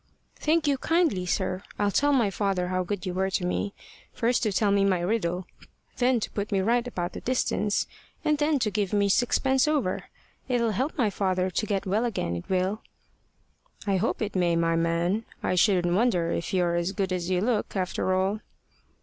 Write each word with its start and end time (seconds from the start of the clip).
"Thank 0.37 0.65
you 0.65 0.79
kindly, 0.79 1.27
sir. 1.27 1.61
I'll 1.77 1.91
tell 1.91 2.11
my 2.11 2.31
father 2.31 2.69
how 2.69 2.83
good 2.83 3.05
you 3.05 3.13
were 3.13 3.29
to 3.29 3.45
me 3.45 3.75
first 4.11 4.41
to 4.41 4.51
tell 4.51 4.71
me 4.71 4.83
my 4.83 4.99
riddle, 5.01 5.45
then 5.97 6.19
to 6.21 6.31
put 6.31 6.51
me 6.51 6.59
right 6.59 6.87
about 6.87 7.13
the 7.13 7.21
distance, 7.21 7.85
and 8.25 8.39
then 8.39 8.57
to 8.57 8.71
give 8.71 8.93
me 8.93 9.09
sixpence 9.09 9.67
over. 9.67 10.05
It'll 10.47 10.71
help 10.71 10.93
father 11.13 11.51
to 11.51 11.65
get 11.67 11.85
well 11.85 12.05
again, 12.05 12.35
it 12.35 12.49
will." 12.49 12.81
"I 13.85 13.97
hope 13.97 14.23
it 14.23 14.35
may, 14.35 14.55
my 14.55 14.75
man. 14.75 15.23
I 15.43 15.53
shouldn't 15.53 15.93
wonder 15.93 16.31
if 16.31 16.51
you're 16.51 16.73
as 16.73 16.93
good 16.93 17.13
as 17.13 17.29
you 17.29 17.39
look, 17.39 17.75
after 17.75 18.11
all." 18.15 18.39